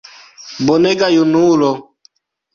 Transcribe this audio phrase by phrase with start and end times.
[0.67, 1.71] Bonega junulo!